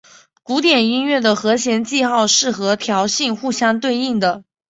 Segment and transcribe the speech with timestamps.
[0.41, 4.43] 古典音乐的和弦记号是和调性互相对应的。